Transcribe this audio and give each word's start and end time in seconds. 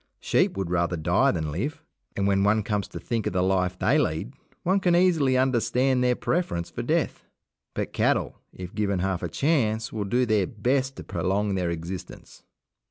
Sheep 0.19 0.57
would 0.57 0.71
rather 0.71 0.97
die 0.97 1.29
than 1.29 1.51
live 1.51 1.83
and 2.15 2.25
when 2.25 2.43
one 2.43 2.63
comes 2.63 2.87
to 2.87 2.99
think 2.99 3.27
of 3.27 3.33
the 3.33 3.43
life 3.43 3.77
they 3.77 3.99
lead, 3.99 4.33
one 4.63 4.79
can 4.79 4.95
easily 4.95 5.37
understand 5.37 6.03
their 6.03 6.15
preference 6.15 6.71
for 6.71 6.81
death; 6.81 7.27
but 7.75 7.93
cattle, 7.93 8.39
if 8.51 8.73
given 8.73 8.97
half 8.97 9.21
a 9.21 9.29
chance, 9.29 9.93
will 9.93 10.05
do 10.05 10.25
their 10.25 10.47
best 10.47 10.95
to 10.95 11.03
prolong 11.03 11.53
their 11.53 11.69
existence. 11.69 12.41